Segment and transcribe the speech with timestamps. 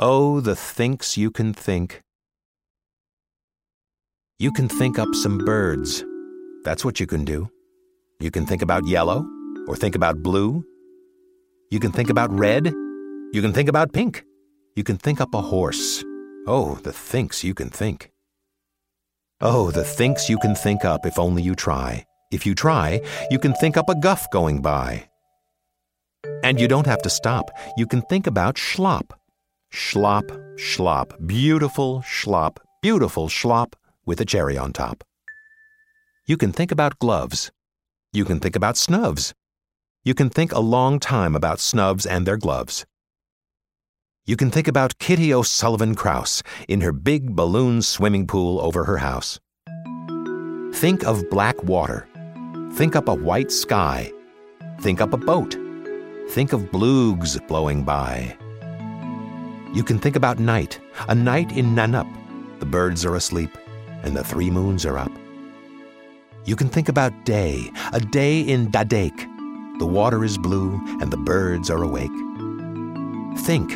[0.00, 2.02] Oh, the thinks you can think.
[4.38, 6.04] You can think up some birds.
[6.62, 7.48] That's what you can do.
[8.20, 9.26] You can think about yellow,
[9.66, 10.64] or think about blue.
[11.72, 12.66] You can think about red.
[13.32, 14.22] You can think about pink.
[14.76, 16.04] You can think up a horse.
[16.46, 18.12] Oh, the thinks you can think.
[19.40, 22.04] Oh, the thinks you can think up if only you try.
[22.30, 23.00] If you try,
[23.32, 25.08] you can think up a guff going by.
[26.44, 27.50] And you don't have to stop.
[27.76, 29.17] You can think about schlopp.
[29.72, 33.74] Schlopp, schlopp, beautiful schlopp, beautiful schlopp
[34.06, 35.04] with a cherry on top.
[36.26, 37.50] You can think about gloves.
[38.12, 39.32] You can think about Snux.
[40.04, 42.86] You can think a long time about Snux and their gloves.
[44.26, 48.98] You can think about Kitty O'Sullivan Krause in her big balloon swimming pool over her
[48.98, 49.40] house.
[50.74, 52.06] Think of black water.
[52.74, 54.12] Think up a white sky.
[54.80, 55.56] Think up a boat.
[56.30, 58.36] Think of Bloggs blowing by.
[59.74, 62.08] You can think about night, a night in Na-Nupp.
[62.58, 63.50] The birds are asleep
[64.02, 65.12] and the three moons are up.
[66.44, 69.26] You can think about day, a day in Da-Dake.
[69.78, 72.10] The water is blue and the birds are awake.
[73.40, 73.70] Think,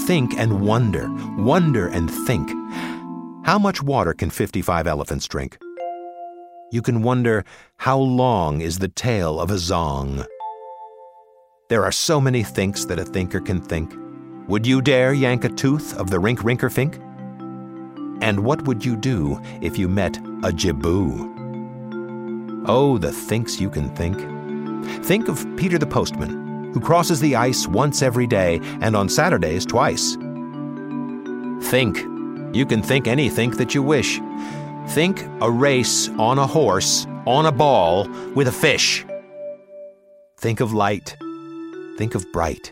[0.00, 2.50] think and wonder, wonder and think.
[3.46, 5.58] How much water can 55 elephants drink?
[6.72, 7.44] You can wonder
[7.76, 10.26] how long is the tail of a zong?
[11.68, 13.94] There are so many thinks that a thinker can think.
[14.48, 17.00] Would you dare yank a tooth of the rink rinker fink?
[18.22, 21.34] And what would you do if you met a Jibboo?
[22.68, 24.16] Oh, the thinks you can think.
[25.04, 29.66] Think of Peter the postman, who crosses the ice once every day and on Saturdays
[29.66, 30.14] twice.
[31.68, 31.98] Think.
[32.54, 34.20] You can think any think that you wish.
[34.90, 39.04] Think a race on a horse, on a ball, with a fish.
[40.36, 41.16] Think of light.
[41.98, 42.70] Think of bright.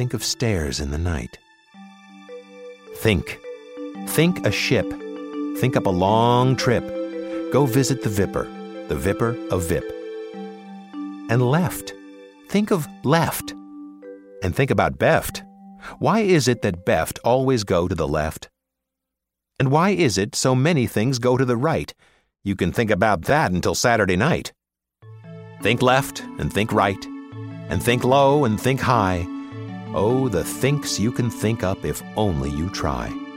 [0.00, 1.36] Think of stairs in the night.
[2.96, 3.38] Think.
[4.06, 4.88] Think a ship.
[5.58, 6.82] Think up a long trip.
[7.52, 8.48] Go visit the Vipper,
[8.88, 9.84] the Vipper of Vipp.
[11.28, 11.92] And left.
[12.48, 13.52] Think of left.
[14.42, 15.42] And think about Beft.
[15.98, 18.48] Why is it that Beft always go to the left?
[19.58, 21.92] And why is it so many things go to the right?
[22.42, 24.54] You can think about that until Saturday night.
[25.60, 27.04] Think left and think right,
[27.68, 29.26] and think low and think high.
[29.92, 33.29] Oh, the thinks you can think up if only you try.